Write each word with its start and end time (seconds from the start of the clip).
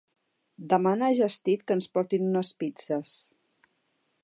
Demana 0.71 1.09
a 1.09 1.17
Just 1.19 1.51
eat 1.53 1.65
que 1.67 1.77
ens 1.79 1.89
portin 1.97 2.27
unes 2.31 2.51
pizzes. 2.63 3.15